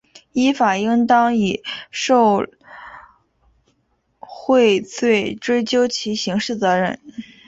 [0.31, 2.39] 依法应当以受
[4.19, 6.99] 贿罪追究其刑事责任